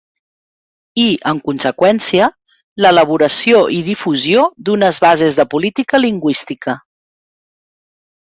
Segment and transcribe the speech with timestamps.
[1.01, 2.29] I, en conseqüència,
[2.85, 6.75] l'elaboració i difusió d'unes bases de política lingüística.